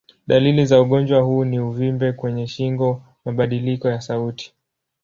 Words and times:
Dalili 0.27 0.65
za 0.65 0.81
ugonjwa 0.81 1.21
huu 1.21 1.45
ni 1.45 1.59
uvimbe 1.59 2.11
kwenye 2.13 2.47
shingo, 2.47 3.01
mabadiliko 3.25 3.89
ya 3.89 4.01
sauti. 4.01 4.53